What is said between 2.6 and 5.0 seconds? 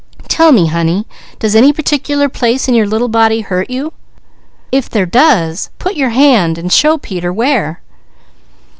in your little body hurt you? If